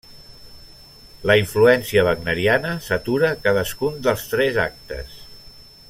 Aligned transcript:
La 1.31 1.35
influència 1.41 2.05
wagneriana 2.07 2.71
satura 2.87 3.31
cadascun 3.45 4.03
dels 4.09 4.25
tres 4.33 4.59
actes. 4.65 5.15